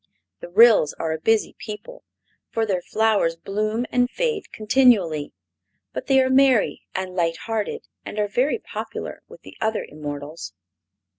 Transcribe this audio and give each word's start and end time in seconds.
The 0.39 0.49
Ryls 0.49 0.93
are 0.93 1.11
a 1.11 1.19
busy 1.19 1.53
people, 1.59 2.03
for 2.49 2.65
their 2.65 2.81
flowers 2.81 3.35
bloom 3.35 3.85
and 3.91 4.09
fade 4.09 4.51
continually, 4.51 5.31
but 5.93 6.07
they 6.07 6.19
are 6.19 6.27
merry 6.31 6.81
and 6.95 7.13
light 7.13 7.37
hearted 7.45 7.87
and 8.03 8.17
are 8.17 8.27
very 8.27 8.57
popular 8.57 9.21
with 9.27 9.41
the 9.43 9.55
other 9.61 9.85
immortals. 9.87 10.53